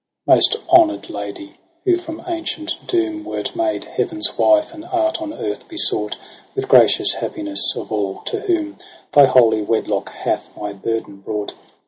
20' 0.25 0.35
Most 0.35 0.55
honour'd 0.67 1.09
Lady, 1.11 1.59
who 1.85 1.95
from 1.95 2.23
ancient 2.25 2.73
doom 2.87 3.23
Wert 3.23 3.55
made 3.55 3.83
heaven's 3.83 4.35
wife, 4.35 4.73
and 4.73 4.83
art 4.85 5.21
on 5.21 5.31
earth 5.31 5.67
besought 5.67 6.17
With 6.55 6.67
gracious 6.67 7.13
happiness 7.13 7.75
of 7.75 7.91
all 7.91 8.21
to 8.25 8.39
whom 8.39 8.79
Thy 9.11 9.27
holy 9.27 9.61
wedlock 9.61 10.09
hath 10.09 10.49
my 10.57 10.73
burden 10.73 11.17
brought. 11.17 11.53